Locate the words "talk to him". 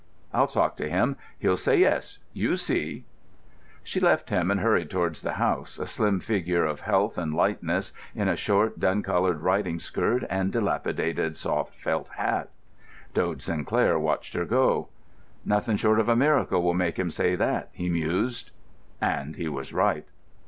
0.47-1.15